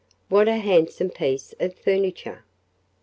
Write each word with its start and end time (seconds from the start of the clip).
"What 0.29 0.47
a 0.47 0.55
handsome 0.55 1.11
piece 1.11 1.53
of 1.59 1.75
furniture!" 1.75 2.43